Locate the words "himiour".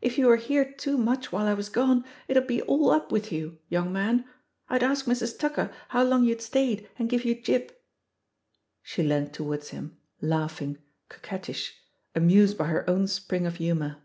13.54-13.96